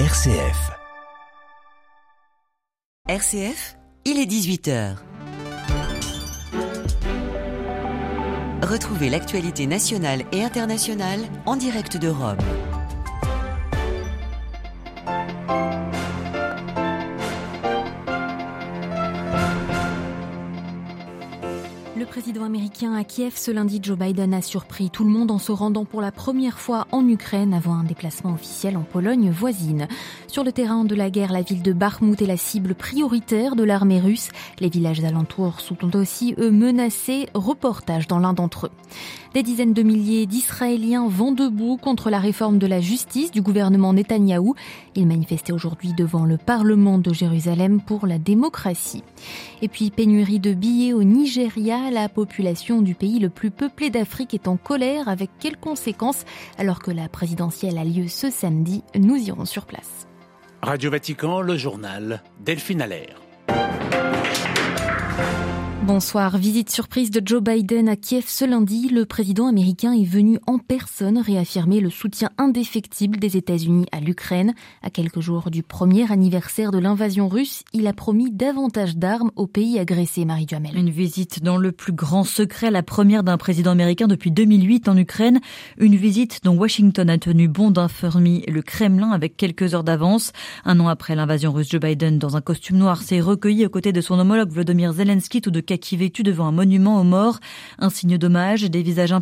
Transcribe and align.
RCF. 0.00 0.72
RCF, 3.08 3.76
il 4.04 4.18
est 4.18 4.26
18h. 4.26 4.96
Retrouvez 8.60 9.08
l'actualité 9.08 9.68
nationale 9.68 10.24
et 10.32 10.42
internationale 10.42 11.20
en 11.46 11.54
direct 11.54 11.96
de 11.96 12.08
Rome. 12.08 12.38
Le 22.04 22.10
président 22.10 22.44
américain 22.44 22.92
à 22.92 23.02
Kiev 23.02 23.32
ce 23.34 23.50
lundi, 23.50 23.80
Joe 23.82 23.96
Biden 23.96 24.34
a 24.34 24.42
surpris 24.42 24.90
tout 24.90 25.04
le 25.04 25.10
monde 25.10 25.30
en 25.30 25.38
se 25.38 25.52
rendant 25.52 25.86
pour 25.86 26.02
la 26.02 26.12
première 26.12 26.58
fois 26.58 26.86
en 26.92 27.08
Ukraine 27.08 27.54
avant 27.54 27.72
un 27.72 27.82
déplacement 27.82 28.34
officiel 28.34 28.76
en 28.76 28.82
Pologne 28.82 29.30
voisine. 29.30 29.88
Sur 30.26 30.44
le 30.44 30.52
terrain 30.52 30.84
de 30.84 30.94
la 30.94 31.08
guerre, 31.08 31.32
la 31.32 31.40
ville 31.40 31.62
de 31.62 31.72
Bakhmut 31.72 32.20
est 32.20 32.26
la 32.26 32.36
cible 32.36 32.74
prioritaire 32.74 33.56
de 33.56 33.64
l'armée 33.64 34.00
russe. 34.00 34.28
Les 34.60 34.68
villages 34.68 35.02
alentours 35.02 35.60
sont 35.60 35.96
aussi, 35.96 36.34
eux, 36.36 36.50
menacés. 36.50 37.26
Reportage 37.32 38.06
dans 38.06 38.18
l'un 38.18 38.34
d'entre 38.34 38.66
eux. 38.66 38.70
Des 39.32 39.42
dizaines 39.42 39.72
de 39.72 39.82
milliers 39.82 40.26
d'Israéliens 40.26 41.08
vont 41.08 41.32
debout 41.32 41.76
contre 41.76 42.08
la 42.08 42.20
réforme 42.20 42.58
de 42.58 42.68
la 42.68 42.80
justice 42.80 43.32
du 43.32 43.42
gouvernement 43.42 43.92
Netanyahou. 43.92 44.54
Ils 44.94 45.08
manifestaient 45.08 45.52
aujourd'hui 45.52 45.92
devant 45.92 46.24
le 46.24 46.36
Parlement 46.36 46.98
de 46.98 47.12
Jérusalem 47.12 47.80
pour 47.80 48.06
la 48.06 48.18
démocratie. 48.18 49.02
Et 49.60 49.66
puis 49.66 49.90
pénurie 49.90 50.38
de 50.38 50.54
billets 50.54 50.92
au 50.92 51.02
Nigeria, 51.02 51.90
la 51.94 52.08
population 52.08 52.82
du 52.82 52.94
pays 52.94 53.20
le 53.20 53.30
plus 53.30 53.50
peuplé 53.50 53.88
d'Afrique 53.88 54.34
est 54.34 54.48
en 54.48 54.56
colère 54.56 55.08
avec 55.08 55.30
quelles 55.38 55.56
conséquences 55.56 56.24
alors 56.58 56.80
que 56.80 56.90
la 56.90 57.08
présidentielle 57.08 57.78
a 57.78 57.84
lieu 57.84 58.08
ce 58.08 58.30
samedi 58.30 58.82
Nous 58.98 59.16
irons 59.16 59.46
sur 59.46 59.64
place. 59.64 60.06
Radio 60.60 60.90
Vatican, 60.90 61.40
le 61.40 61.56
journal 61.56 62.22
Delphine 62.40 62.82
Allaire. 62.82 63.23
Bonsoir. 65.86 66.38
Visite 66.38 66.70
surprise 66.70 67.10
de 67.10 67.20
Joe 67.22 67.42
Biden 67.42 67.90
à 67.90 67.96
Kiev 67.96 68.24
ce 68.26 68.46
lundi. 68.46 68.88
Le 68.88 69.04
président 69.04 69.48
américain 69.48 69.92
est 69.92 70.06
venu 70.06 70.38
en 70.46 70.58
personne 70.58 71.18
réaffirmer 71.18 71.80
le 71.80 71.90
soutien 71.90 72.30
indéfectible 72.38 73.18
des 73.18 73.36
États-Unis 73.36 73.84
à 73.92 74.00
l'Ukraine. 74.00 74.54
À 74.82 74.88
quelques 74.88 75.20
jours 75.20 75.50
du 75.50 75.62
premier 75.62 76.10
anniversaire 76.10 76.70
de 76.70 76.78
l'invasion 76.78 77.28
russe, 77.28 77.64
il 77.74 77.86
a 77.86 77.92
promis 77.92 78.30
davantage 78.30 78.96
d'armes 78.96 79.30
au 79.36 79.46
pays 79.46 79.78
agressé, 79.78 80.24
Marie 80.24 80.46
Duhamel. 80.46 80.74
Une 80.74 80.88
visite 80.88 81.42
dans 81.42 81.58
le 81.58 81.70
plus 81.70 81.92
grand 81.92 82.24
secret, 82.24 82.70
la 82.70 82.82
première 82.82 83.22
d'un 83.22 83.36
président 83.36 83.72
américain 83.72 84.06
depuis 84.06 84.30
2008 84.30 84.88
en 84.88 84.96
Ukraine. 84.96 85.40
Une 85.76 85.96
visite 85.96 86.40
dont 86.44 86.56
Washington 86.56 87.10
a 87.10 87.18
tenu 87.18 87.46
bon 87.46 87.70
d'informer 87.70 88.42
le 88.48 88.62
Kremlin 88.62 89.10
avec 89.10 89.36
quelques 89.36 89.74
heures 89.74 89.84
d'avance. 89.84 90.32
Un 90.64 90.80
an 90.80 90.88
après 90.88 91.14
l'invasion 91.14 91.52
russe, 91.52 91.68
Joe 91.70 91.82
Biden, 91.82 92.18
dans 92.18 92.38
un 92.38 92.40
costume 92.40 92.78
noir, 92.78 93.02
s'est 93.02 93.20
recueilli 93.20 93.66
aux 93.66 93.70
côtés 93.70 93.92
de 93.92 94.00
son 94.00 94.18
homologue 94.18 94.50
Vladimir 94.50 94.94
Zelensky, 94.94 95.42
tout 95.42 95.50
de 95.50 95.60
qui 95.78 95.96
vêtu 95.96 96.22
devant 96.22 96.46
un 96.46 96.52
monument 96.52 97.00
aux 97.00 97.04
morts. 97.04 97.40
Un 97.78 97.90
signe 97.90 98.18
d'hommage, 98.18 98.62
des 98.62 98.82
visages 98.82 99.14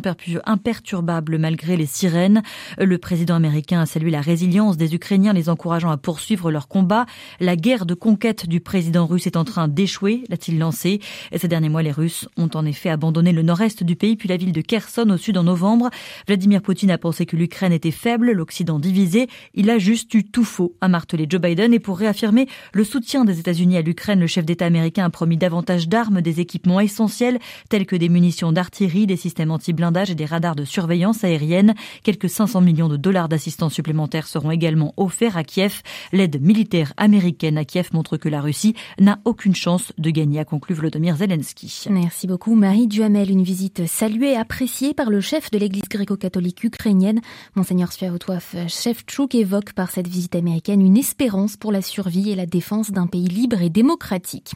imperturbables 0.45 1.37
malgré 1.37 1.77
les 1.77 1.85
sirènes. 1.85 2.41
Le 2.77 2.97
président 2.97 3.35
américain 3.35 3.81
a 3.81 3.85
salué 3.85 4.11
la 4.11 4.21
résilience 4.21 4.77
des 4.77 4.95
Ukrainiens, 4.95 5.33
les 5.33 5.49
encourageant 5.49 5.91
à 5.91 5.97
poursuivre 5.97 6.51
leur 6.51 6.67
combat. 6.67 7.05
La 7.39 7.55
guerre 7.55 7.85
de 7.85 7.93
conquête 7.93 8.47
du 8.47 8.59
président 8.59 9.05
russe 9.05 9.27
est 9.27 9.37
en 9.37 9.43
train 9.43 9.67
d'échouer, 9.67 10.23
l'a-t-il 10.29 10.59
lancé. 10.59 10.99
Et 11.31 11.37
ces 11.37 11.47
derniers 11.47 11.69
mois, 11.69 11.83
les 11.83 11.91
Russes 11.91 12.27
ont 12.37 12.49
en 12.53 12.65
effet 12.65 12.89
abandonné 12.89 13.31
le 13.31 13.41
nord-est 13.41 13.83
du 13.83 13.95
pays, 13.95 14.15
puis 14.15 14.29
la 14.29 14.37
ville 14.37 14.51
de 14.51 14.61
Kherson 14.61 15.09
au 15.09 15.17
sud 15.17 15.37
en 15.37 15.43
novembre. 15.43 15.89
Vladimir 16.27 16.61
Poutine 16.61 16.91
a 16.91 16.97
pensé 16.97 17.25
que 17.25 17.35
l'Ukraine 17.35 17.73
était 17.73 17.91
faible, 17.91 18.31
l'Occident 18.31 18.79
divisé. 18.79 19.27
Il 19.53 19.69
a 19.69 19.77
juste 19.77 20.13
eu 20.13 20.23
tout 20.23 20.43
faux, 20.43 20.75
a 20.81 20.87
martelé 20.87 21.25
Joe 21.29 21.41
Biden. 21.41 21.73
Et 21.73 21.79
pour 21.79 21.97
réaffirmer 21.97 22.47
le 22.73 22.83
soutien 22.83 23.25
des 23.25 23.39
États-Unis 23.39 23.77
à 23.77 23.81
l'Ukraine, 23.81 24.19
le 24.19 24.27
chef 24.27 24.45
d'État 24.45 24.65
américain 24.65 25.05
a 25.05 25.09
promis 25.09 25.37
davantage 25.37 25.87
d'armes, 25.87 26.21
des 26.21 26.41
équipements 26.43 26.79
essentiels 26.79 27.39
tels 27.69 27.87
que 27.87 27.95
des 27.95 28.09
munitions 28.09 28.51
d'artillerie, 28.51 29.07
des 29.07 29.15
systèmes 29.15 29.49
anti-blindage 29.49 30.11
et 30.11 30.15
des 30.15 30.25
radars 30.25 30.55
de 30.55 30.65
surveillance 30.65 31.23
aérienne. 31.23 31.73
Quelques 32.03 32.29
500 32.29 32.61
millions 32.61 32.89
de 32.89 32.97
dollars 32.97 33.29
d'assistance 33.29 33.73
supplémentaire 33.73 34.27
seront 34.27 34.51
également 34.51 34.93
offerts 34.97 35.37
à 35.37 35.43
Kiev. 35.43 35.81
L'aide 36.11 36.41
militaire 36.41 36.93
américaine 36.97 37.57
à 37.57 37.65
Kiev 37.65 37.89
montre 37.93 38.17
que 38.17 38.29
la 38.29 38.41
Russie 38.41 38.75
n'a 38.99 39.19
aucune 39.25 39.55
chance 39.55 39.93
de 39.97 40.09
gagner, 40.09 40.39
a 40.39 40.45
conclu 40.45 40.75
Vladimir 40.75 41.15
Zelensky. 41.15 41.85
Merci 41.89 42.27
beaucoup 42.27 42.55
Marie 42.55 42.87
Duhamel. 42.87 43.31
Une 43.31 43.43
visite 43.43 43.87
saluée 43.87 44.33
et 44.33 44.37
appréciée 44.37 44.93
par 44.93 45.09
le 45.09 45.21
chef 45.21 45.49
de 45.51 45.57
l'église 45.57 45.87
gréco-catholique 45.89 46.63
ukrainienne. 46.63 47.21
Monseigneur 47.55 47.91
Sviatoslav 47.91 48.67
Shevchuk 48.67 49.33
évoque 49.35 49.73
par 49.73 49.89
cette 49.89 50.07
visite 50.07 50.35
américaine 50.35 50.81
une 50.81 50.97
espérance 50.97 51.57
pour 51.57 51.71
la 51.71 51.81
survie 51.81 52.31
et 52.31 52.35
la 52.35 52.45
défense 52.45 52.91
d'un 52.91 53.07
pays 53.07 53.27
libre 53.27 53.61
et 53.61 53.69
démocratique. 53.69 54.53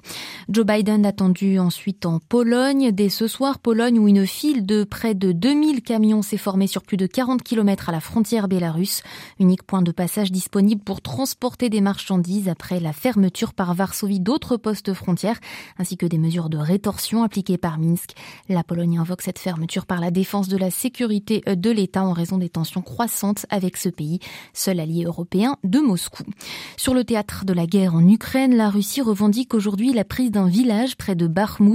Joe 0.50 0.66
Biden 0.66 1.06
attendu 1.06 1.60
ensuite 1.60 1.77
ensuite 1.78 2.08
en 2.08 2.18
Pologne. 2.18 2.92
Dès 2.92 3.10
ce 3.10 3.28
soir, 3.28 3.60
Pologne 3.60 4.00
où 4.00 4.08
une 4.08 4.26
file 4.26 4.66
de 4.66 4.84
près 4.84 5.14
de 5.14 5.32
2000 5.32 5.84
camions 5.84 6.24
s'est 6.24 6.38
formée 6.38 6.66
sur 6.66 6.82
plus 6.82 6.98
de 6.98 7.06
40 7.06 7.44
km 7.44 7.90
à 7.90 7.92
la 7.92 8.00
frontière 8.00 8.48
bélarusse. 8.48 9.04
Unique 9.40 9.62
point 9.62 9.84
de 9.84 9.92
passage 9.92 10.32
disponible 10.32 10.82
pour 10.82 11.02
transporter 11.02 11.70
des 11.70 11.80
marchandises 11.80 12.50
après 12.50 12.80
la 12.80 12.94
fermeture 12.94 13.54
par 13.54 13.76
Varsovie 13.76 14.20
d'autres 14.20 14.58
postes 14.58 14.96
frontières 14.96 15.40
ainsi 15.78 15.98
que 15.98 16.08
des 16.08 16.18
mesures 16.18 16.50
de 16.50 16.58
rétorsion 16.58 17.22
appliquées 17.22 17.60
par 17.60 17.78
Minsk. 17.78 18.16
La 18.50 18.64
Pologne 18.64 18.98
invoque 18.98 19.22
cette 19.22 19.38
fermeture 19.38 19.86
par 19.86 20.02
la 20.02 20.10
défense 20.10 20.48
de 20.48 20.58
la 20.58 20.72
sécurité 20.72 21.44
de 21.46 21.70
l'État 21.70 22.04
en 22.04 22.14
raison 22.14 22.40
des 22.40 22.50
tensions 22.50 22.82
croissantes 22.82 23.46
avec 23.52 23.78
ce 23.78 23.90
pays, 23.90 24.18
seul 24.52 24.80
allié 24.80 25.04
européen 25.04 25.58
de 25.64 25.78
Moscou. 25.78 26.24
Sur 26.76 26.96
le 26.96 27.04
théâtre 27.04 27.46
de 27.46 27.54
la 27.54 27.68
guerre 27.68 27.94
en 27.94 28.08
Ukraine, 28.08 28.56
la 28.56 28.72
Russie 28.72 29.02
revendique 29.02 29.54
aujourd'hui 29.54 29.94
la 29.94 30.06
prise 30.06 30.32
d'un 30.32 30.48
village 30.48 30.98
près 30.98 31.14
de 31.14 31.28
Bakhmut 31.28 31.67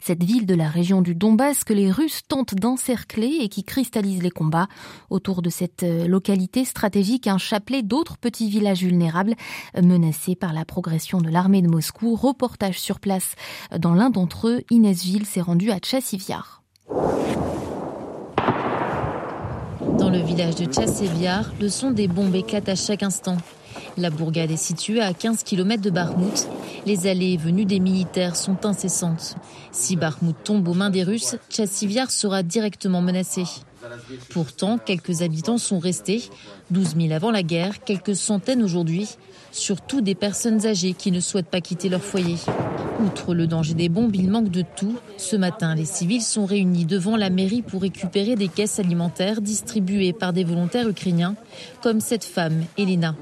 cette 0.00 0.22
ville 0.22 0.46
de 0.46 0.54
la 0.54 0.68
région 0.68 1.02
du 1.02 1.14
Donbass 1.14 1.64
que 1.64 1.72
les 1.72 1.90
Russes 1.90 2.22
tentent 2.26 2.54
d'encercler 2.54 3.38
et 3.40 3.48
qui 3.48 3.64
cristallise 3.64 4.22
les 4.22 4.30
combats. 4.30 4.68
Autour 5.10 5.42
de 5.42 5.50
cette 5.50 5.82
euh, 5.82 6.06
localité 6.06 6.64
stratégique, 6.64 7.26
un 7.26 7.38
chapelet 7.38 7.82
d'autres 7.82 8.18
petits 8.18 8.48
villages 8.48 8.82
vulnérables 8.82 9.34
menacés 9.80 10.36
par 10.36 10.52
la 10.52 10.64
progression 10.64 11.20
de 11.20 11.28
l'armée 11.28 11.62
de 11.62 11.68
Moscou. 11.68 12.14
Reportage 12.14 12.78
sur 12.78 13.00
place 13.00 13.34
dans 13.78 13.94
l'un 13.94 14.10
d'entre 14.10 14.48
eux, 14.48 14.62
Inès 14.70 15.02
Ville 15.02 15.26
s'est 15.26 15.40
rendue 15.40 15.70
à 15.70 15.78
Tchassiviar. 15.78 16.62
Dans 19.98 20.10
le 20.10 20.18
village 20.18 20.56
de 20.56 20.64
Tchasséviar, 20.64 21.52
le 21.60 21.68
son 21.68 21.90
des 21.90 22.08
bombes 22.08 22.34
éclate 22.34 22.68
à 22.68 22.74
chaque 22.74 23.02
instant. 23.02 23.36
La 23.98 24.08
bourgade 24.10 24.50
est 24.50 24.56
située 24.56 25.00
à 25.00 25.12
15 25.12 25.42
km 25.42 25.82
de 25.82 25.90
Barmout. 25.90 26.48
Les 26.86 27.06
allées 27.06 27.32
et 27.32 27.36
venues 27.36 27.66
des 27.66 27.78
militaires 27.78 28.36
sont 28.36 28.64
incessantes. 28.64 29.36
Si 29.70 29.96
Barmout 29.96 30.34
tombe 30.44 30.66
aux 30.66 30.74
mains 30.74 30.90
des 30.90 31.02
Russes, 31.02 31.36
Tchassiviar 31.50 32.10
sera 32.10 32.42
directement 32.42 33.02
menacé. 33.02 33.44
Pourtant, 34.30 34.78
quelques 34.78 35.22
habitants 35.22 35.58
sont 35.58 35.78
restés, 35.78 36.22
12 36.70 36.96
000 37.00 37.12
avant 37.12 37.30
la 37.30 37.42
guerre, 37.42 37.84
quelques 37.84 38.16
centaines 38.16 38.62
aujourd'hui, 38.62 39.16
surtout 39.50 40.00
des 40.00 40.14
personnes 40.14 40.66
âgées 40.66 40.94
qui 40.94 41.10
ne 41.10 41.20
souhaitent 41.20 41.46
pas 41.46 41.60
quitter 41.60 41.88
leur 41.88 42.02
foyer. 42.02 42.36
Outre 43.04 43.34
le 43.34 43.46
danger 43.46 43.74
des 43.74 43.88
bombes, 43.88 44.14
il 44.14 44.30
manque 44.30 44.50
de 44.50 44.62
tout. 44.76 44.96
Ce 45.16 45.34
matin, 45.36 45.74
les 45.74 45.84
civils 45.84 46.22
sont 46.22 46.46
réunis 46.46 46.84
devant 46.84 47.16
la 47.16 47.30
mairie 47.30 47.62
pour 47.62 47.82
récupérer 47.82 48.36
des 48.36 48.48
caisses 48.48 48.78
alimentaires 48.78 49.40
distribuées 49.40 50.12
par 50.12 50.32
des 50.32 50.44
volontaires 50.44 50.88
ukrainiens, 50.88 51.34
comme 51.82 52.00
cette 52.00 52.24
femme, 52.24 52.64
Elena. 52.78 53.16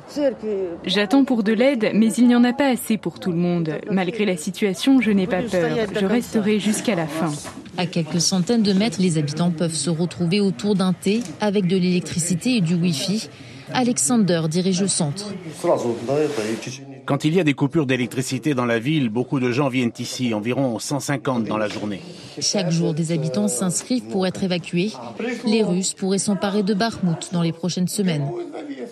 J'attends 0.85 1.25
pour 1.25 1.43
de 1.43 1.53
l'aide, 1.53 1.91
mais 1.95 2.13
il 2.13 2.29
n'y 2.29 2.37
en 2.37 2.45
a 2.45 2.53
pas 2.53 2.69
assez 2.69 2.99
pour 2.99 3.21
tout 3.21 3.31
le 3.31 3.39
monde. 3.39 3.79
Malgré 3.91 4.27
la 4.27 4.37
situation, 4.37 5.01
je 5.01 5.11
n'ai 5.11 5.27
pas 5.27 5.43
peur. 5.43 5.77
Je 5.99 6.07
resterai 6.07 6.61
jusqu'à 6.61 6.95
la 6.95 7.07
fin. 7.07 7.33
À 7.81 7.87
quelques 7.87 8.21
centaines 8.21 8.63
de 8.63 8.75
mètres, 8.75 9.01
les 9.01 9.17
habitants 9.17 9.51
peuvent 9.51 9.73
se 9.73 9.89
retrouver 9.89 10.39
autour 10.39 10.75
d'un 10.75 10.93
thé 10.93 11.23
avec 11.41 11.67
de 11.67 11.79
l'électricité 11.79 12.57
et 12.57 12.61
du 12.61 12.75
Wi-Fi. 12.75 13.31
Alexander 13.73 14.43
dirige 14.51 14.83
le 14.83 14.87
centre. 14.87 15.33
Quand 17.07 17.25
il 17.25 17.35
y 17.35 17.41
a 17.41 17.45
des 17.45 17.55
coupures 17.55 17.87
d'électricité 17.87 18.53
dans 18.53 18.67
la 18.67 18.79
ville, 18.79 19.09
beaucoup 19.09 19.41
de 19.41 19.51
gens 19.51 19.71
viennent 19.71 19.95
ici, 19.99 20.35
environ 20.35 20.79
150 20.79 21.45
dans 21.45 21.57
la 21.57 21.69
journée. 21.69 22.03
Chaque 22.39 22.71
jour, 22.71 22.93
des 22.93 23.13
habitants 23.13 23.49
s'inscrivent 23.49 24.09
pour 24.09 24.27
être 24.27 24.45
évacués. 24.45 24.93
Les 25.47 25.63
Russes 25.63 25.95
pourraient 25.95 26.19
s'emparer 26.19 26.63
de 26.63 26.75
Bakhmut 26.75 27.33
dans 27.33 27.41
les 27.41 27.53
prochaines 27.53 27.89
semaines. 27.89 28.29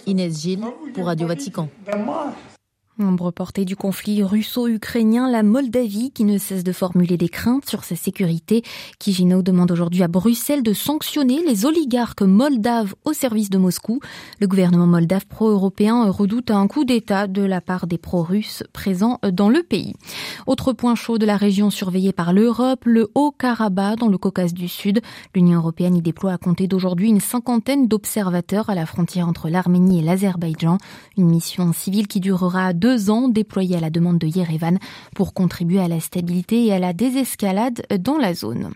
Inès 0.06 0.40
Gilles 0.40 0.64
pour 0.94 1.04
Radio 1.04 1.26
Vatican. 1.26 1.68
Nombre 2.98 3.30
porté 3.30 3.64
du 3.64 3.76
conflit 3.76 4.24
russo-ukrainien, 4.24 5.30
la 5.30 5.44
Moldavie 5.44 6.10
qui 6.10 6.24
ne 6.24 6.36
cesse 6.36 6.64
de 6.64 6.72
formuler 6.72 7.16
des 7.16 7.28
craintes 7.28 7.68
sur 7.68 7.84
sa 7.84 7.94
sécurité. 7.94 8.64
Kijino 8.98 9.40
demande 9.40 9.70
aujourd'hui 9.70 10.02
à 10.02 10.08
Bruxelles 10.08 10.64
de 10.64 10.72
sanctionner 10.72 11.40
les 11.46 11.64
oligarques 11.64 12.22
moldaves 12.22 12.96
au 13.04 13.12
service 13.12 13.50
de 13.50 13.58
Moscou. 13.58 14.00
Le 14.40 14.48
gouvernement 14.48 14.88
moldave 14.88 15.26
pro-européen 15.26 16.10
redoute 16.10 16.50
un 16.50 16.66
coup 16.66 16.84
d'État 16.84 17.28
de 17.28 17.42
la 17.42 17.60
part 17.60 17.86
des 17.86 17.98
pro-russes 17.98 18.64
présents 18.72 19.20
dans 19.30 19.48
le 19.48 19.62
pays. 19.62 19.94
Autre 20.48 20.72
point 20.72 20.96
chaud 20.96 21.18
de 21.18 21.26
la 21.26 21.36
région 21.36 21.70
surveillée 21.70 22.12
par 22.12 22.32
l'Europe, 22.32 22.82
le 22.84 23.12
Haut-Karabakh 23.14 24.00
dans 24.00 24.08
le 24.08 24.18
Caucase 24.18 24.54
du 24.54 24.66
Sud. 24.66 25.02
L'Union 25.36 25.58
européenne 25.58 25.94
y 25.94 26.02
déploie 26.02 26.32
à 26.32 26.38
compter 26.38 26.66
d'aujourd'hui 26.66 27.10
une 27.10 27.20
cinquantaine 27.20 27.86
d'observateurs 27.86 28.70
à 28.70 28.74
la 28.74 28.86
frontière 28.86 29.28
entre 29.28 29.48
l'Arménie 29.48 30.00
et 30.00 30.02
l'Azerbaïdjan. 30.02 30.78
Une 31.16 31.30
mission 31.30 31.72
civile 31.72 32.08
qui 32.08 32.18
durera 32.18 32.72
deux 32.72 32.87
deux 32.88 33.10
ans 33.10 33.28
déployés 33.28 33.76
à 33.76 33.80
la 33.80 33.90
demande 33.90 34.16
de 34.16 34.26
Yerevan 34.26 34.78
pour 35.14 35.34
contribuer 35.34 35.78
à 35.78 35.88
la 35.88 36.00
stabilité 36.00 36.64
et 36.64 36.72
à 36.72 36.78
la 36.78 36.94
désescalade 36.94 37.82
dans 38.00 38.16
la 38.16 38.32
zone. 38.32 38.70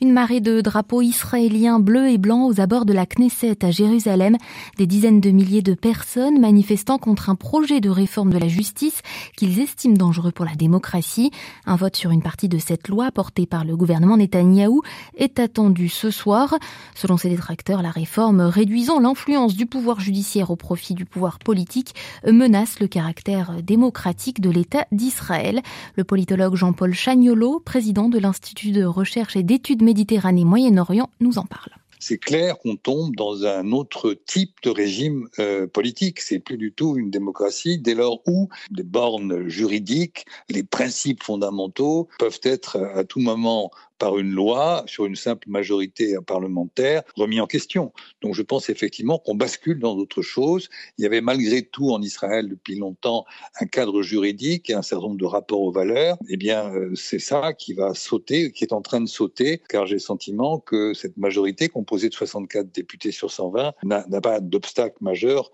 Une 0.00 0.12
marée 0.12 0.40
de 0.40 0.62
drapeaux 0.62 1.02
israéliens 1.02 1.78
bleus 1.78 2.08
et 2.08 2.16
blancs 2.16 2.50
aux 2.50 2.58
abords 2.58 2.86
de 2.86 2.94
la 2.94 3.04
Knesset 3.04 3.62
à 3.62 3.70
Jérusalem, 3.70 4.38
des 4.78 4.86
dizaines 4.86 5.20
de 5.20 5.28
milliers 5.28 5.60
de 5.60 5.74
personnes 5.74 6.40
manifestant 6.40 6.96
contre 6.96 7.28
un 7.28 7.34
projet 7.34 7.82
de 7.82 7.90
réforme 7.90 8.32
de 8.32 8.38
la 8.38 8.48
justice 8.48 9.02
qu'ils 9.36 9.60
estiment 9.60 9.94
dangereux 9.94 10.32
pour 10.32 10.46
la 10.46 10.54
démocratie. 10.54 11.30
Un 11.66 11.76
vote 11.76 11.96
sur 11.96 12.12
une 12.12 12.22
partie 12.22 12.48
de 12.48 12.56
cette 12.56 12.88
loi 12.88 13.10
portée 13.10 13.44
par 13.44 13.66
le 13.66 13.76
gouvernement 13.76 14.16
Netanyahou 14.16 14.80
est 15.18 15.38
attendu 15.38 15.90
ce 15.90 16.10
soir. 16.10 16.54
Selon 16.94 17.18
ses 17.18 17.28
détracteurs, 17.28 17.82
la 17.82 17.90
réforme 17.90 18.40
réduisant 18.40 19.00
l'influence 19.00 19.54
du 19.54 19.66
pouvoir 19.66 20.00
judiciaire 20.00 20.50
au 20.50 20.56
profit 20.56 20.94
du 20.94 21.04
pouvoir 21.04 21.38
politique 21.40 21.94
menace 22.26 22.80
le 22.80 22.86
caractère 22.86 23.49
démocratique 23.62 24.40
de 24.40 24.50
l'État 24.50 24.86
d'Israël. 24.92 25.60
Le 25.96 26.04
politologue 26.04 26.54
Jean-Paul 26.54 26.94
Chagnolo, 26.94 27.60
président 27.60 28.08
de 28.08 28.18
l'Institut 28.18 28.72
de 28.72 28.84
recherche 28.84 29.36
et 29.36 29.42
d'études 29.42 29.82
Méditerranée-Moyen-Orient, 29.82 31.10
nous 31.20 31.38
en 31.38 31.44
parle 31.44 31.70
c'est 32.00 32.18
clair 32.18 32.58
qu'on 32.58 32.76
tombe 32.76 33.14
dans 33.14 33.44
un 33.44 33.72
autre 33.72 34.14
type 34.26 34.56
de 34.62 34.70
régime 34.70 35.28
euh, 35.38 35.66
politique. 35.66 36.20
C'est 36.20 36.38
plus 36.38 36.56
du 36.56 36.72
tout 36.72 36.96
une 36.96 37.10
démocratie 37.10 37.78
dès 37.78 37.94
lors 37.94 38.22
où 38.26 38.48
les 38.74 38.82
bornes 38.82 39.48
juridiques, 39.48 40.24
les 40.48 40.64
principes 40.64 41.22
fondamentaux 41.22 42.08
peuvent 42.18 42.40
être 42.42 42.78
à 42.94 43.04
tout 43.04 43.20
moment 43.20 43.70
par 44.00 44.18
une 44.18 44.32
loi 44.32 44.82
sur 44.86 45.04
une 45.04 45.14
simple 45.14 45.48
majorité 45.48 46.16
parlementaire 46.26 47.02
remis 47.16 47.38
en 47.38 47.46
question. 47.46 47.92
Donc 48.22 48.34
je 48.34 48.42
pense 48.42 48.70
effectivement 48.70 49.18
qu'on 49.18 49.34
bascule 49.34 49.78
dans 49.78 49.94
d'autres 49.94 50.22
choses. 50.22 50.68
Il 50.98 51.02
y 51.02 51.06
avait 51.06 51.20
malgré 51.20 51.62
tout 51.62 51.90
en 51.90 52.00
Israël 52.02 52.48
depuis 52.48 52.76
longtemps 52.76 53.26
un 53.60 53.66
cadre 53.66 54.02
juridique 54.02 54.70
et 54.70 54.74
un 54.74 54.82
certain 54.82 55.08
nombre 55.08 55.18
de 55.18 55.26
rapports 55.26 55.60
aux 55.60 55.70
valeurs. 55.70 56.16
Eh 56.28 56.38
bien, 56.38 56.72
euh, 56.74 56.92
c'est 56.94 57.18
ça 57.18 57.52
qui 57.52 57.74
va 57.74 57.92
sauter, 57.94 58.50
qui 58.52 58.64
est 58.64 58.72
en 58.72 58.80
train 58.80 59.02
de 59.02 59.08
sauter, 59.08 59.60
car 59.68 59.86
j'ai 59.86 59.96
le 59.96 60.00
sentiment 60.00 60.58
que 60.58 60.94
cette 60.94 61.18
majorité 61.18 61.68
composée 61.68 62.08
de 62.08 62.14
64 62.14 62.72
députés 62.74 63.12
sur 63.12 63.30
120 63.30 63.74
n'a 63.84 64.20
pas 64.22 64.40
d'obstacle 64.40 64.96
majeur 65.02 65.50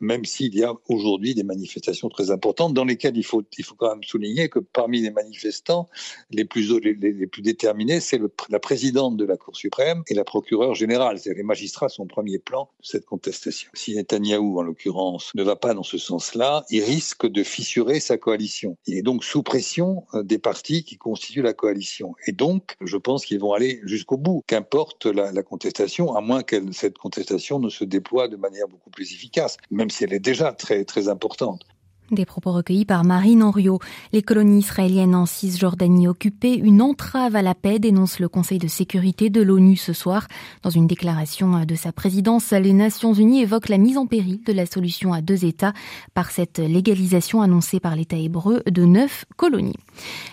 même 0.00 0.24
s'il 0.24 0.54
y 0.54 0.64
a 0.64 0.72
aujourd'hui 0.88 1.34
des 1.34 1.42
manifestations 1.42 2.08
très 2.08 2.30
importantes 2.30 2.74
dans 2.74 2.84
lesquelles 2.84 3.16
il 3.16 3.24
faut, 3.24 3.42
il 3.58 3.64
faut 3.64 3.74
quand 3.74 3.90
même 3.90 4.04
souligner 4.04 4.48
que 4.48 4.58
parmi 4.58 5.00
les 5.00 5.10
manifestants, 5.10 5.88
les 6.30 6.44
plus, 6.44 6.78
les, 6.80 7.26
plus 7.26 7.42
déterminés, 7.42 8.00
c'est 8.00 8.20
la 8.48 8.58
présidente 8.58 9.16
de 9.16 9.24
la 9.24 9.36
Cour 9.36 9.56
suprême 9.56 10.02
et 10.08 10.14
la 10.14 10.24
procureure 10.24 10.74
générale. 10.74 11.18
Les 11.24 11.42
magistrats 11.42 11.88
sont 11.88 12.04
au 12.04 12.06
premier 12.06 12.38
plan 12.38 12.70
de 12.80 12.86
cette 12.86 13.04
contestation. 13.04 13.70
Si 13.74 13.94
Netanyahou, 13.94 14.58
en 14.58 14.62
l'occurrence, 14.62 15.32
ne 15.34 15.42
va 15.42 15.56
pas 15.56 15.74
dans 15.74 15.82
ce 15.82 15.98
sens-là, 15.98 16.64
il 16.70 16.82
risque 16.82 17.26
de 17.26 17.42
fissurer 17.42 18.00
sa 18.00 18.16
coalition. 18.16 18.76
Il 18.86 18.96
est 18.96 19.02
donc 19.02 19.24
sous 19.24 19.42
pression 19.42 20.04
euh, 20.14 20.22
des 20.22 20.38
partis 20.38 20.84
qui 20.84 20.96
constituent 20.96 21.42
la 21.42 21.54
coalition. 21.54 22.14
Et 22.26 22.32
donc, 22.32 22.76
je 22.80 22.96
pense 22.96 23.24
qu'ils 23.24 23.40
vont 23.40 23.52
aller 23.52 23.80
jusqu'au 23.84 24.16
bout, 24.16 24.42
qu'importe 24.46 25.06
la, 25.06 25.32
la 25.32 25.42
contestation, 25.42 26.14
à 26.14 26.20
moins 26.20 26.42
que 26.42 26.56
cette 26.72 26.98
contestation 26.98 27.58
ne 27.58 27.68
se 27.68 27.84
déploie 27.84 28.28
de 28.28 28.36
manière 28.36 28.68
beaucoup 28.68 28.90
plus 28.90 29.12
efficace 29.12 29.56
même 29.70 29.90
si 29.90 30.04
elle 30.04 30.12
est 30.12 30.20
déjà 30.20 30.52
très, 30.52 30.84
importante. 31.08 31.64
Des 32.12 32.24
propos 32.24 32.52
recueillis 32.52 32.84
par 32.84 33.02
Marine 33.02 33.42
Henriot. 33.42 33.80
Les 34.12 34.22
colonies 34.22 34.60
israéliennes 34.60 35.16
en 35.16 35.26
Cisjordanie 35.26 36.06
occupées, 36.06 36.54
une 36.54 36.80
entrave 36.80 37.34
à 37.34 37.42
la 37.42 37.56
paix, 37.56 37.80
dénonce 37.80 38.20
le 38.20 38.28
Conseil 38.28 38.60
de 38.60 38.68
sécurité 38.68 39.28
de 39.28 39.42
l'ONU 39.42 39.74
ce 39.74 39.92
soir. 39.92 40.28
Dans 40.62 40.70
une 40.70 40.86
déclaration 40.86 41.64
de 41.64 41.74
sa 41.74 41.90
présidence, 41.90 42.52
les 42.52 42.72
Nations 42.74 43.12
Unies 43.12 43.40
évoquent 43.40 43.70
la 43.70 43.78
mise 43.78 43.98
en 43.98 44.06
péril 44.06 44.40
de 44.46 44.52
la 44.52 44.66
solution 44.66 45.12
à 45.12 45.20
deux 45.20 45.44
États 45.44 45.72
par 46.14 46.30
cette 46.30 46.60
légalisation 46.60 47.42
annoncée 47.42 47.80
par 47.80 47.96
l'État 47.96 48.16
hébreu 48.16 48.62
de 48.70 48.84
neuf 48.84 49.24
colonies. 49.36 49.74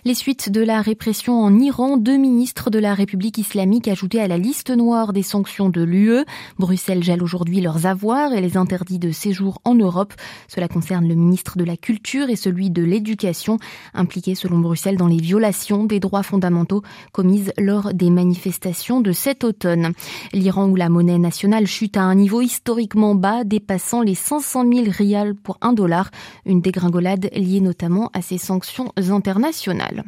Les 0.05 0.13
suites 0.13 0.51
de 0.51 0.61
la 0.61 0.79
répression 0.79 1.41
en 1.41 1.57
Iran, 1.57 1.97
deux 1.97 2.17
ministres 2.17 2.69
de 2.69 2.77
la 2.77 2.93
République 2.93 3.39
islamique 3.39 3.87
ajoutés 3.87 4.21
à 4.21 4.27
la 4.27 4.37
liste 4.37 4.69
noire 4.69 5.11
des 5.11 5.23
sanctions 5.23 5.69
de 5.69 5.81
l'UE. 5.81 6.23
Bruxelles 6.59 7.03
gèle 7.03 7.23
aujourd'hui 7.23 7.61
leurs 7.61 7.87
avoirs 7.87 8.31
et 8.33 8.41
les 8.41 8.57
interdits 8.57 8.99
de 8.99 9.11
séjour 9.11 9.59
en 9.65 9.73
Europe. 9.73 10.13
Cela 10.47 10.67
concerne 10.67 11.07
le 11.07 11.15
ministre 11.15 11.57
de 11.57 11.62
de 11.63 11.67
la 11.67 11.77
culture 11.77 12.29
et 12.29 12.35
celui 12.35 12.69
de 12.69 12.83
l'éducation, 12.83 13.57
impliqués 13.93 14.35
selon 14.35 14.59
Bruxelles 14.59 14.97
dans 14.97 15.07
les 15.07 15.21
violations 15.21 15.85
des 15.85 16.01
droits 16.01 16.23
fondamentaux 16.23 16.83
commises 17.13 17.53
lors 17.57 17.93
des 17.93 18.09
manifestations 18.09 18.99
de 18.99 19.13
cet 19.13 19.45
automne. 19.45 19.93
L'Iran 20.33 20.67
où 20.67 20.75
la 20.75 20.89
monnaie 20.89 21.17
nationale 21.17 21.65
chute 21.65 21.95
à 21.95 22.01
un 22.01 22.15
niveau 22.15 22.41
historiquement 22.41 23.15
bas, 23.15 23.45
dépassant 23.45 24.01
les 24.01 24.15
500 24.15 24.65
000 24.69 24.85
rials 24.89 25.35
pour 25.35 25.57
un 25.61 25.71
dollar, 25.71 26.11
une 26.45 26.59
dégringolade 26.59 27.29
liée 27.33 27.61
notamment 27.61 28.09
à 28.13 28.21
ces 28.21 28.37
sanctions 28.37 28.91
internationales. 28.97 30.03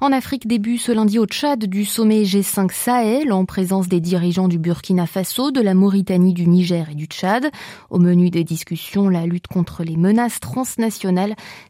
En 0.00 0.10
Afrique, 0.10 0.46
début 0.46 0.78
ce 0.78 0.90
lundi 0.90 1.18
au 1.18 1.26
Tchad 1.26 1.66
du 1.66 1.84
sommet 1.84 2.22
G5 2.22 2.72
Sahel 2.72 3.30
en 3.30 3.44
présence 3.44 3.88
des 3.88 4.00
dirigeants 4.00 4.48
du 4.48 4.58
Burkina 4.58 5.06
Faso, 5.06 5.50
de 5.50 5.60
la 5.60 5.74
Mauritanie, 5.74 6.32
du 6.32 6.46
Niger 6.46 6.88
et 6.90 6.94
du 6.94 7.04
Tchad. 7.04 7.50
Au 7.90 7.98
menu 7.98 8.30
des 8.30 8.44
discussions, 8.44 9.10
la 9.10 9.26
lutte 9.26 9.48
contre 9.48 9.84
les 9.84 9.98
menaces 9.98 10.40
transnationales 10.40 10.93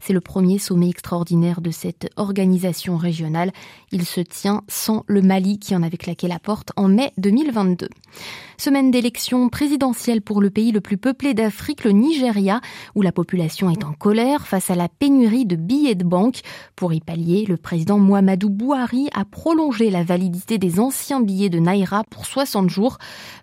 c'est 0.01 0.13
le 0.13 0.21
premier 0.21 0.59
sommet 0.59 0.89
extraordinaire 0.89 1.61
de 1.61 1.71
cette 1.71 2.11
organisation 2.17 2.97
régionale. 2.97 3.53
Il 3.93 4.05
se 4.05 4.21
tient 4.21 4.63
sans 4.69 5.05
le 5.07 5.23
Mali 5.23 5.59
qui 5.59 5.75
en 5.75 5.83
avait 5.83 5.97
claqué 5.97 6.29
la 6.29 6.39
porte 6.39 6.73
en 6.77 6.89
mai 6.89 7.13
2022. 7.19 7.89
Semaine 8.57 8.91
d'élection 8.91 9.49
présidentielle 9.49 10.23
pour 10.23 10.41
le 10.41 10.49
pays 10.49 10.71
le 10.71 10.81
plus 10.81 10.97
peuplé 10.97 11.35
d'Afrique, 11.35 11.85
le 11.85 11.91
Nigeria, 11.91 12.61
où 12.95 13.03
la 13.03 13.11
population 13.13 13.69
est 13.71 13.85
en 13.85 13.93
colère 13.93 14.47
face 14.47 14.71
à 14.71 14.75
la 14.75 14.89
pénurie 14.89 15.45
de 15.45 15.57
billets 15.57 15.97
de 15.97 16.05
banque. 16.05 16.41
Pour 16.77 16.93
y 16.93 17.01
pallier, 17.01 17.45
le 17.49 17.57
président 17.57 17.99
Muhammadu 17.99 18.49
Buhari 18.49 19.09
a 19.13 19.25
prolongé 19.25 19.91
la 19.91 20.05
validité 20.05 20.59
des 20.59 20.79
anciens 20.79 21.21
billets 21.21 21.51
de 21.51 21.59
Naira 21.59 22.05
pour 22.11 22.27
60 22.27 22.71
jours. 22.71 22.99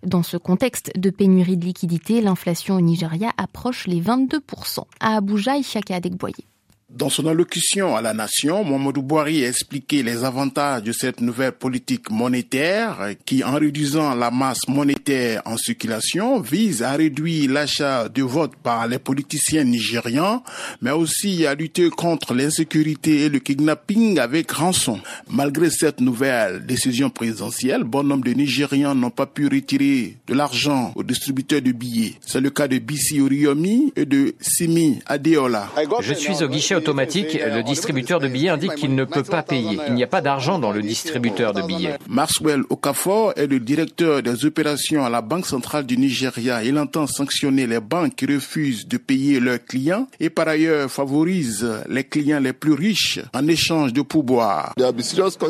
Dans 0.06 0.24
ce 0.24 0.38
contexte 0.38 0.92
de 0.98 1.10
pénurie 1.10 1.58
de 1.58 1.66
liquidités, 1.66 2.22
l'inflation 2.22 2.75
au 2.75 2.81
Nigeria 2.81 3.31
approche 3.38 3.88
les 3.88 4.02
22%. 4.02 4.86
À 5.00 5.18
Abuja, 5.18 5.58
Ishaka 5.58 5.96
Adekboye. 5.96 6.46
Dans 6.94 7.10
son 7.10 7.25
allocution 7.25 7.96
à 7.96 8.02
la 8.02 8.13
nation, 8.13 8.66
Mohamedou 8.66 9.02
Bouhari 9.02 9.46
a 9.46 9.48
expliqué 9.48 10.04
les 10.04 10.25
avantages 10.25 10.84
de 10.84 10.92
cette 10.92 11.22
nouvelle 11.22 11.54
politique 11.54 12.12
monétaire 12.12 13.12
qui, 13.25 13.46
en 13.46 13.54
réduisant 13.54 14.13
la 14.13 14.30
masse 14.30 14.68
monétaire 14.68 15.00
en 15.45 15.57
circulation, 15.57 16.39
vise 16.39 16.83
à 16.83 16.94
réduire 16.94 17.51
l'achat 17.51 18.09
de 18.09 18.24
votes 18.24 18.56
par 18.56 18.88
les 18.88 19.00
politiciens 19.00 19.63
nigérians, 19.63 20.44
mais 20.81 20.91
aussi 20.91 21.46
à 21.46 21.55
lutter 21.55 21.89
contre 21.89 22.34
l'insécurité 22.34 23.25
et 23.25 23.29
le 23.29 23.39
kidnapping 23.39 24.20
avec 24.20 24.51
rançon. 24.51 25.00
Malgré 25.29 25.70
cette 25.70 26.01
nouvelle 26.01 26.65
décision 26.65 27.10
présidentielle, 27.10 27.84
bon 27.84 28.03
nombre 28.03 28.25
de 28.25 28.31
Nigérians 28.31 28.96
n'ont 28.96 29.10
pas 29.10 29.25
pu 29.25 29.48
retirer 29.48 30.17
de 30.27 30.34
l'argent 30.34 30.91
aux 30.96 31.03
distributeurs 31.03 31.62
de 31.62 31.72
billets. 31.72 32.15
C'est 32.22 32.41
le 32.41 32.50
cas 32.50 32.67
de 32.67 32.77
Bissi 32.77 33.20
Oriyomi 33.22 33.93
et 33.96 34.05
de 34.05 34.36
Simi 34.39 35.00
Adeola. 35.05 35.70
Je 36.01 36.13
suis 36.13 36.43
au 36.43 36.48
guichet 36.48 36.75
automatique, 36.75 37.34
le 37.34 37.63
distributeur 37.63 38.20
de 38.20 38.27
billets 38.27 38.50
indique 38.50 38.75
qu'il 38.75 38.96
ne 38.96 39.05
peut 39.05 39.24
pas 39.24 39.43
payer. 39.43 39.79
Il 39.88 39.93
n'y 39.93 40.03
a 40.03 40.08
pas 40.08 40.22
d'argent 40.22 40.60
dans 40.60 40.72
le 40.72 40.81
distributeur 40.81 41.53
de 41.53 41.62
billets. 41.62 41.98
Maxwell 42.08 42.63
Okafor 42.70 43.34
est 43.36 43.48
le 43.48 43.60
directeur 43.60 44.22
des 44.22 44.46
opérations 44.46 44.90
à 45.00 45.10
la 45.10 45.21
Banque 45.21 45.45
centrale 45.45 45.86
du 45.86 45.98
Nigeria. 45.98 46.63
Il 46.63 46.77
entend 46.77 47.07
sanctionner 47.07 47.67
les 47.67 47.79
banques 47.79 48.15
qui 48.15 48.25
refusent 48.25 48.88
de 48.88 48.98
payer 48.98 49.39
leurs 49.39 49.63
clients 49.63 50.07
et 50.19 50.29
par 50.29 50.48
ailleurs 50.48 50.91
favorise 50.91 51.65
les 51.88 52.03
clients 52.03 52.39
les 52.39 52.53
plus 52.53 52.74
riches 52.74 53.19
en 53.33 53.48
échange 53.48 53.93
de 53.93 54.01
pourboire. 54.01 54.74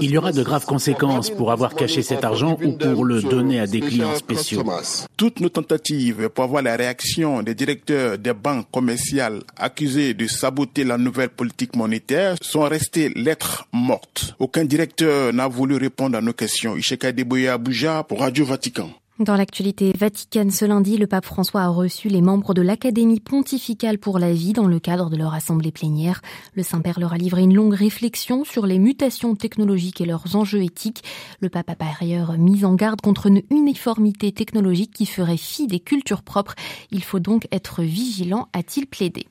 Il 0.01 0.11
y 0.11 0.17
aura 0.17 0.31
de 0.31 0.43
graves 0.43 0.65
conséquences 0.65 1.29
pour 1.29 1.51
avoir 1.51 1.75
caché 1.75 2.01
cet 2.03 2.23
argent 2.23 2.57
ou 2.63 2.73
pour 2.73 3.05
le 3.05 3.21
donner 3.21 3.59
à 3.59 3.67
des 3.67 3.79
clients 3.79 4.15
spéciaux. 4.15 4.63
Toutes 5.17 5.39
nos 5.39 5.49
tentatives 5.49 6.29
pour 6.29 6.43
avoir 6.43 6.61
la 6.61 6.75
réaction 6.75 7.41
des 7.41 7.55
directeurs 7.55 8.17
des 8.17 8.33
banques 8.33 8.69
commerciales 8.71 9.41
accusés 9.57 10.13
de 10.13 10.27
saboter 10.27 10.83
la 10.83 10.97
nouvelle 10.97 11.29
politique 11.29 11.75
monétaire 11.75 12.35
sont 12.41 12.61
restées 12.61 13.09
lettres 13.09 13.67
mortes. 13.71 14.35
Aucun 14.39 14.65
directeur 14.65 15.33
n'a 15.33 15.47
voulu 15.47 15.75
répondre 15.77 16.17
à 16.17 16.21
nos 16.21 16.33
questions. 16.33 16.75
Isheka 16.75 17.11
Deboye 17.11 17.47
Abuja 17.47 18.03
pour 18.03 18.19
Radio 18.19 18.45
Vatican. 18.45 18.89
Dans 19.19 19.35
l'actualité 19.35 19.93
vaticane 19.95 20.49
ce 20.49 20.65
lundi, 20.65 20.97
le 20.97 21.05
pape 21.05 21.25
François 21.25 21.61
a 21.61 21.67
reçu 21.67 22.07
les 22.07 22.21
membres 22.21 22.53
de 22.55 22.61
l'Académie 22.61 23.19
pontificale 23.19 23.99
pour 23.99 24.17
la 24.17 24.33
vie 24.33 24.53
dans 24.53 24.65
le 24.65 24.79
cadre 24.79 25.11
de 25.11 25.17
leur 25.17 25.33
assemblée 25.33 25.71
plénière. 25.71 26.21
Le 26.55 26.63
Saint-Père 26.63 26.99
leur 26.99 27.13
a 27.13 27.17
livré 27.17 27.43
une 27.43 27.53
longue 27.53 27.75
réflexion 27.75 28.43
sur 28.43 28.65
les 28.65 28.79
mutations 28.79 29.35
technologiques 29.35 30.01
et 30.01 30.05
leurs 30.05 30.35
enjeux 30.35 30.63
éthiques. 30.63 31.03
Le 31.39 31.49
pape 31.49 31.69
a 31.69 31.75
par 31.75 32.01
ailleurs 32.01 32.37
mis 32.37 32.65
en 32.65 32.73
garde 32.73 33.01
contre 33.01 33.27
une 33.27 33.43
uniformité 33.51 34.31
technologique 34.31 34.93
qui 34.93 35.05
ferait 35.05 35.37
fi 35.37 35.67
des 35.67 35.79
cultures 35.79 36.23
propres. 36.23 36.55
Il 36.89 37.03
faut 37.03 37.19
donc 37.19 37.47
être 37.51 37.83
vigilant, 37.83 38.47
a-t-il 38.53 38.87
plaidé. 38.87 39.27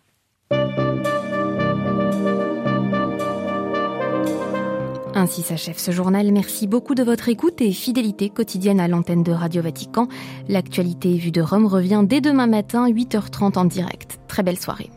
Ainsi 5.15 5.43
s'achève 5.43 5.79
ce 5.79 5.91
journal. 5.91 6.31
Merci 6.33 6.67
beaucoup 6.67 6.95
de 6.95 7.03
votre 7.03 7.29
écoute 7.29 7.61
et 7.61 7.73
fidélité 7.73 8.31
quotidienne 8.31 8.81
à 8.81 8.89
l'antenne 8.89 9.23
de 9.23 9.33
Radio 9.33 9.63
Vatican. 9.63 10.09
L'actualité 10.49 11.17
vue 11.17 11.33
de 11.33 11.41
Rome 11.43 11.67
revient 11.67 12.03
dès 12.07 12.21
demain 12.21 12.47
matin, 12.47 12.89
8h30 12.89 13.59
en 13.59 13.65
direct. 13.65 14.21
Très 14.29 14.43
belle 14.43 14.59
soirée. 14.59 14.91